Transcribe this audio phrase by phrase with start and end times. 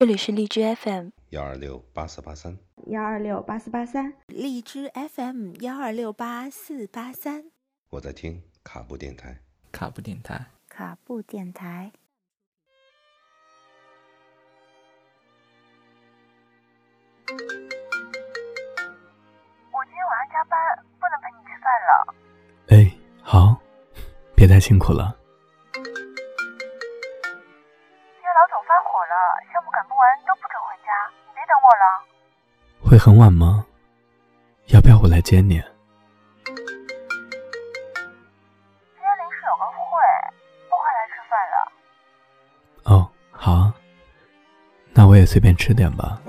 [0.00, 2.56] 这里是荔枝 FM 幺二六八四八三，
[2.86, 7.50] 幺二六八四八三，荔枝 FM 幺二六八四八三，
[7.90, 9.36] 我在听卡布电台。
[9.70, 11.92] 卡布电台，卡布电台。
[17.28, 17.34] 我
[19.84, 20.58] 今天晚上加班，
[20.98, 21.92] 不能陪你吃饭了。
[22.68, 22.90] 哎，
[23.22, 23.60] 好，
[24.34, 25.19] 别太辛苦了。
[32.82, 33.64] 会很晚吗？
[34.68, 35.54] 要不要我来接你？
[35.54, 36.64] 今天
[39.18, 39.80] 临时有个会
[40.68, 41.56] 不来吃饭了。
[42.84, 43.74] 哦好啊
[44.92, 46.20] 那我也随便吃点吧。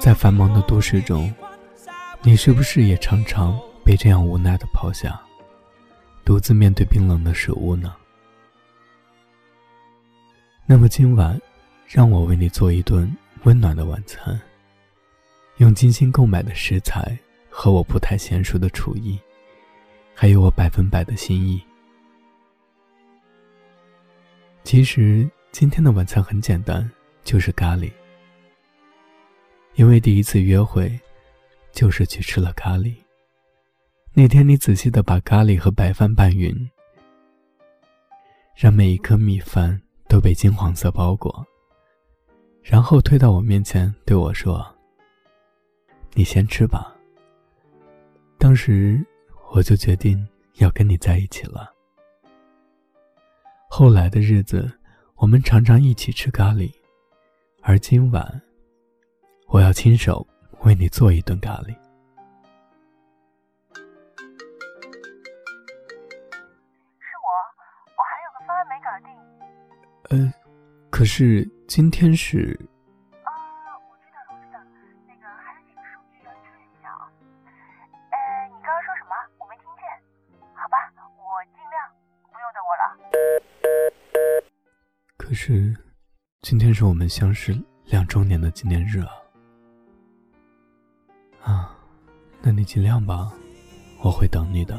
[0.00, 1.34] 在繁忙的都市中
[2.22, 5.20] 你是不是也常常被这样无奈的抛下？
[6.24, 7.94] 独自面对冰冷的食物呢？
[10.66, 11.38] 那么今晚，
[11.86, 14.40] 让我为你做一顿温暖的晚餐，
[15.58, 17.18] 用精心购买的食材
[17.50, 19.20] 和我不太娴熟的厨艺，
[20.14, 21.62] 还有我百分百的心意。
[24.62, 26.90] 其实今天的晚餐很简单，
[27.24, 27.92] 就是咖喱。
[29.74, 30.98] 因为第一次约会，
[31.72, 32.94] 就是去吃了咖喱。
[34.14, 36.70] 那天你仔细的把咖喱和白饭拌匀，
[38.56, 41.44] 让每一颗米饭都被金黄色包裹，
[42.62, 44.64] 然后推到我面前对我说
[46.14, 46.94] ：“你先吃吧。”
[48.38, 49.04] 当时
[49.52, 51.72] 我就决定要跟你在一起了。
[53.68, 54.70] 后来的日子，
[55.16, 56.72] 我们常常一起吃咖喱，
[57.62, 58.42] 而今晚，
[59.48, 60.26] 我要亲手
[60.60, 61.74] 为你做一顿咖喱。
[70.14, 70.32] 呃，
[70.90, 72.56] 可是今天是
[73.24, 73.34] 啊，
[73.90, 74.66] 我知道了，我知道了。
[75.08, 77.10] 那个还有几个数据要确认一下啊。
[78.12, 79.16] 呃，你刚刚说什么？
[79.38, 79.82] 我没听见。
[80.54, 80.78] 好吧，
[81.18, 81.90] 我尽量。
[82.30, 82.84] 不用等我了。
[85.16, 85.74] 可是，
[86.42, 87.52] 今天是我们相识
[87.86, 89.10] 两周年的纪念日啊！
[91.42, 91.76] 啊，
[92.40, 93.32] 那你尽量吧，
[94.00, 94.78] 我会等你的。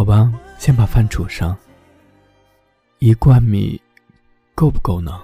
[0.00, 1.54] 好吧，先把饭煮上。
[3.00, 3.78] 一罐米
[4.54, 5.22] 够不够呢？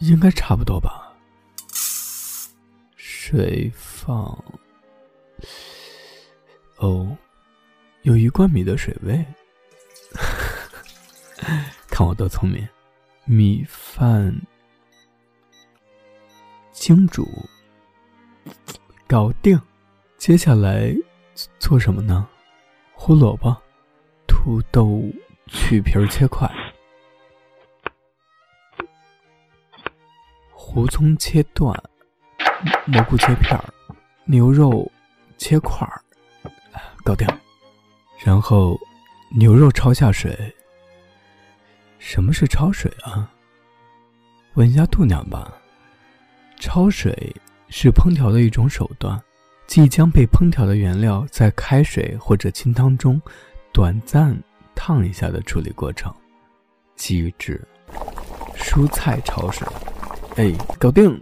[0.00, 1.14] 应该差不多吧。
[2.96, 4.36] 水放……
[6.78, 7.16] 哦，
[8.02, 9.24] 有一罐米的水位。
[11.86, 12.66] 看我多聪明！
[13.26, 14.36] 米饭
[16.72, 17.28] 精煮，
[19.06, 19.56] 搞定。
[20.18, 20.92] 接下来
[21.60, 22.28] 做什么呢？
[23.04, 23.60] 胡萝卜、
[24.28, 25.02] 土豆
[25.48, 26.48] 去皮儿切块，
[30.52, 31.76] 胡葱切段，
[32.86, 33.64] 蘑菇切片儿，
[34.24, 34.88] 牛肉
[35.36, 36.00] 切块儿，
[37.02, 37.26] 搞定。
[38.24, 38.78] 然后
[39.36, 40.54] 牛肉焯下水。
[41.98, 43.28] 什么是焯水啊？
[44.54, 45.52] 问一下度娘吧。
[46.56, 47.34] 焯水
[47.68, 49.20] 是烹调的一种手段。
[49.72, 53.18] 即将被烹调的原料在开水或者清汤中
[53.72, 54.38] 短暂
[54.74, 56.14] 烫一下的处理过程。
[56.94, 57.58] 机智。
[58.54, 59.66] 蔬菜焯水，
[60.36, 61.18] 哎，搞定。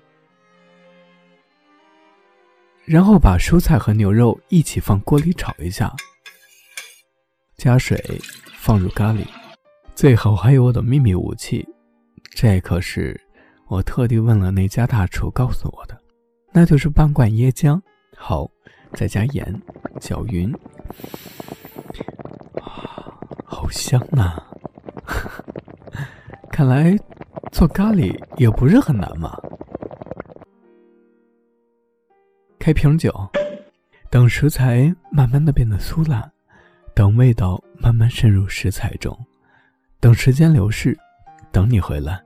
[2.85, 5.95] 然后把蔬菜和牛肉一起放锅里炒一下，
[7.57, 8.21] 加水，
[8.59, 9.25] 放入咖喱。
[9.95, 11.65] 最后还有我的秘密武器，
[12.33, 13.17] 这可是
[13.69, 15.97] 我特地问了那家大厨告诉我的，
[16.53, 17.81] 那就是半罐椰浆。
[18.23, 18.49] 好，
[18.93, 19.63] 再加盐，
[19.99, 20.53] 搅匀。
[22.61, 24.47] 啊，好香啊！
[26.53, 26.95] 看来
[27.51, 29.35] 做咖喱也不是很难嘛。
[32.59, 33.11] 开瓶酒，
[34.11, 36.31] 等食材慢慢的变得酥烂，
[36.95, 39.19] 等味道慢慢渗入食材中，
[39.99, 40.97] 等时间流逝，
[41.51, 42.23] 等你回来。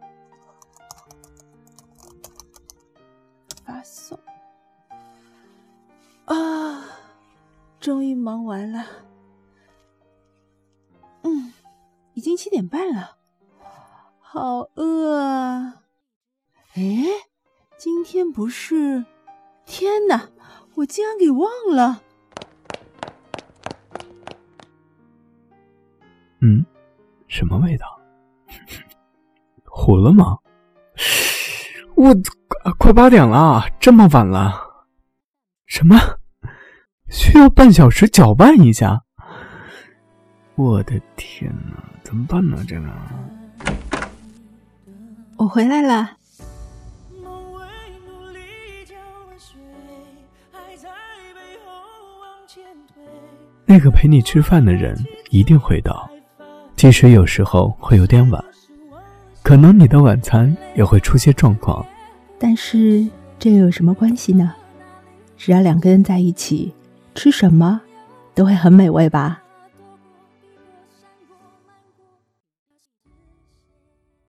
[7.85, 8.87] 终于忙完了。
[11.21, 11.53] 嗯，
[12.15, 13.19] 已经七点半了，
[14.19, 15.83] 好饿啊！
[16.77, 16.83] 哎，
[17.77, 19.05] 今天不是……
[19.67, 20.31] 天哪，
[20.77, 22.03] 我竟然给忘了。
[26.41, 26.65] 嗯，
[27.29, 28.01] 什么味道？
[29.69, 30.39] 糊了吗？
[31.97, 32.15] 我
[32.79, 34.87] 快八点了，这么晚了，
[35.67, 35.95] 什么
[37.15, 39.01] 需要半小时搅拌一下？
[40.57, 42.59] 我的天哪，怎么办呢？
[42.67, 42.89] 这个，
[45.37, 46.11] 我回来了。
[47.23, 47.63] 梦为
[48.05, 48.41] 努力
[48.85, 49.63] 浇了水，
[50.51, 50.89] 还在
[51.33, 51.71] 背后
[52.21, 53.05] 往前推。
[53.65, 54.99] 那个陪你吃饭的人
[55.31, 56.11] 一定会到，
[56.75, 58.45] 即使有时候会有点晚，
[59.45, 61.87] 可能你的晚餐也会出些状况。
[62.41, 63.09] 但是
[63.39, 64.53] 这又有什么关系呢？
[65.37, 66.73] 只要两个人在一起，
[67.15, 67.81] 吃什么
[68.35, 69.44] 都会很美味吧。